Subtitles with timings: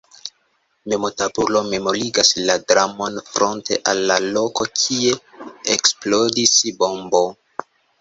[0.93, 5.15] Memortabulo memorigas la dramon fronte al la loko kie
[5.79, 7.27] eksplodis bombo.